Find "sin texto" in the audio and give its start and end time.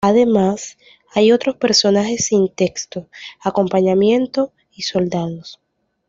2.25-3.07